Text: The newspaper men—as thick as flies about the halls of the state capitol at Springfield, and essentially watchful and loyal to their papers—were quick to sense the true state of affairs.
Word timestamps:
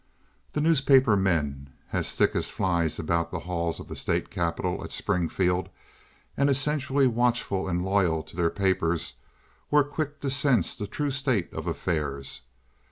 The 0.53 0.61
newspaper 0.61 1.15
men—as 1.15 2.15
thick 2.15 2.35
as 2.35 2.49
flies 2.49 2.97
about 2.97 3.29
the 3.29 3.41
halls 3.41 3.79
of 3.79 3.87
the 3.87 3.95
state 3.95 4.31
capitol 4.31 4.83
at 4.83 4.91
Springfield, 4.91 5.69
and 6.35 6.49
essentially 6.49 7.05
watchful 7.05 7.67
and 7.67 7.85
loyal 7.85 8.23
to 8.23 8.35
their 8.35 8.49
papers—were 8.49 9.83
quick 9.83 10.19
to 10.21 10.31
sense 10.31 10.73
the 10.75 10.87
true 10.87 11.11
state 11.11 11.53
of 11.53 11.67
affairs. 11.67 12.41